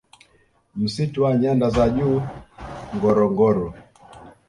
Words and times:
Msitu 0.75 1.23
wa 1.23 1.35
nyanda 1.37 1.69
za 1.69 1.89
Juu 1.89 2.21
Ngorongoro 2.95 3.73